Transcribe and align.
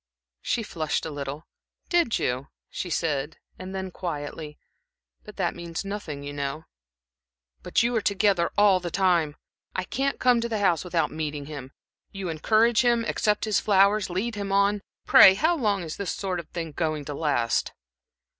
She 0.41 0.63
flushed 0.63 1.05
a 1.05 1.11
little. 1.11 1.45
"Did 1.89 2.17
you?" 2.17 2.47
she 2.71 2.89
said, 2.89 3.37
and 3.59 3.75
then, 3.75 3.91
quietly: 3.91 4.57
"But 5.23 5.37
that 5.37 5.53
means 5.55 5.85
nothing, 5.85 6.23
you 6.23 6.33
know." 6.33 6.65
"But 7.61 7.83
you 7.83 7.95
are 7.95 8.01
together 8.01 8.49
all 8.57 8.79
the 8.79 8.89
time. 8.89 9.35
I 9.75 9.83
can't 9.83 10.17
come 10.19 10.41
to 10.41 10.49
the 10.49 10.57
house 10.57 10.83
without 10.83 11.11
meeting 11.11 11.45
him. 11.45 11.69
You 12.11 12.29
encourage 12.29 12.81
him, 12.81 13.05
accept 13.05 13.45
his 13.45 13.59
flowers, 13.59 14.09
lead 14.09 14.33
him 14.33 14.51
on. 14.51 14.81
Pray, 15.05 15.35
how 15.35 15.55
long 15.55 15.83
is 15.83 15.97
this 15.97 16.11
sort 16.11 16.39
of 16.39 16.49
thing 16.49 16.71
going 16.71 17.05
to 17.05 17.13
last?" 17.13 17.71